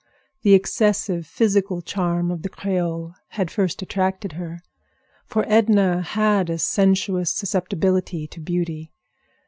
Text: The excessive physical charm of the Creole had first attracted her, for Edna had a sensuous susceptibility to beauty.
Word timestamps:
The 0.41 0.55
excessive 0.55 1.27
physical 1.27 1.83
charm 1.83 2.31
of 2.31 2.41
the 2.41 2.49
Creole 2.49 3.13
had 3.37 3.51
first 3.51 3.83
attracted 3.83 4.31
her, 4.31 4.63
for 5.27 5.45
Edna 5.47 6.01
had 6.01 6.49
a 6.49 6.57
sensuous 6.57 7.31
susceptibility 7.31 8.25
to 8.25 8.39
beauty. 8.39 8.91